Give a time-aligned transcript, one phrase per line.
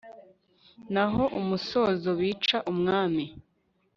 [0.93, 3.25] Naho umusozo bica umwami